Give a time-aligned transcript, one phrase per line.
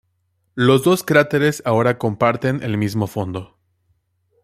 [0.55, 3.59] Los dos cráteres ahora comparten el mismo fondo.